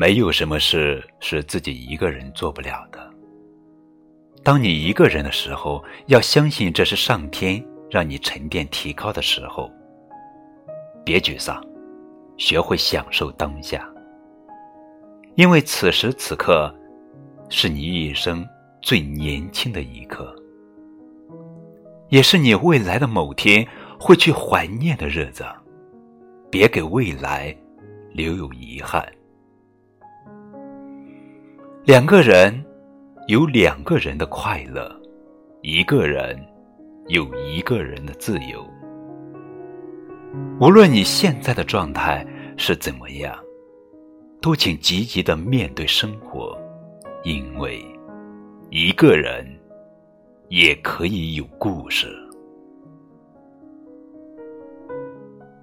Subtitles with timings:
[0.00, 2.98] 没有什么事是自己一个人做不了的。
[4.42, 9.70] 当你一个人的时候，要相信这是上天让你沉淀提高的时候。
[11.04, 11.62] 别沮丧，
[12.38, 13.86] 学会享受当下，
[15.34, 16.74] 因为此时此刻
[17.50, 18.42] 是你一生
[18.80, 20.34] 最年轻的一刻，
[22.08, 25.44] 也是你未来的某天会去怀念的日子。
[26.50, 27.54] 别给未来
[28.14, 29.06] 留有遗憾。
[31.90, 32.64] 两个人
[33.26, 34.88] 有两个人的快乐，
[35.60, 36.40] 一个人
[37.08, 38.64] 有一个人的自由。
[40.60, 42.24] 无论你现在的状态
[42.56, 43.36] 是怎么样，
[44.40, 46.56] 都请积极的面对生活，
[47.24, 47.84] 因为
[48.70, 49.44] 一个人
[50.48, 52.06] 也可以有故事。